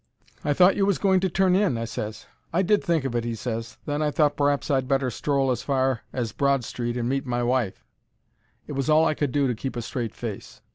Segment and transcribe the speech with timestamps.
[0.43, 2.25] "I thought you was going to turn in?" I ses.
[2.51, 5.61] "I did think of it," he ses, "then I thought p'r'aps I'd better stroll as
[5.61, 7.83] far as Broad Street and meet my wife."
[8.65, 10.59] It was all I could do to keep a straight face.